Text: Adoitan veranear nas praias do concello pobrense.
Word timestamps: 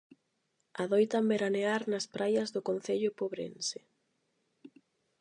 Adoitan 0.83 1.29
veranear 1.33 1.81
nas 1.91 2.05
praias 2.15 2.49
do 2.55 2.61
concello 2.69 3.09
pobrense. 3.19 3.79